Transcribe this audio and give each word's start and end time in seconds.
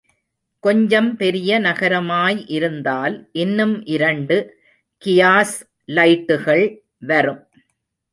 கொஞ்சம் 0.63 1.15
பெரிய 1.15 1.59
நகரமாய் 1.59 2.45
இருந்தால் 2.47 3.29
இன்னும் 3.31 3.85
இரண்டு 3.85 4.37
கியாஸ் 5.01 5.53
லைட்டுகள் 5.87 6.65
வரும். 6.97 7.43